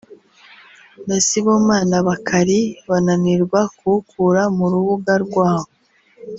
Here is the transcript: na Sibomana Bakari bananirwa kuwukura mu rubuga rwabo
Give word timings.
na 1.07 1.17
Sibomana 1.25 1.95
Bakari 2.07 2.59
bananirwa 2.89 3.59
kuwukura 3.77 4.41
mu 4.57 4.65
rubuga 4.71 5.13
rwabo 5.25 5.69